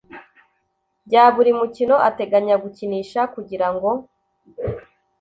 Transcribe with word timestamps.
bya 1.07 1.23
buri 1.35 1.51
mukino 1.59 1.95
ateganya 2.09 2.55
gukinisha 2.63 3.21
kugira 3.33 3.67
ngo 3.73 3.89